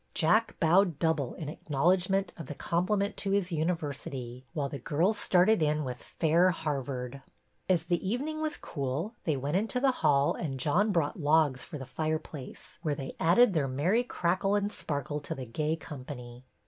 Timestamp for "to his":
3.17-3.51